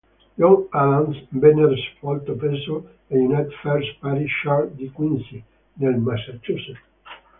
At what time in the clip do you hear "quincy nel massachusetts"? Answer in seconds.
4.89-6.81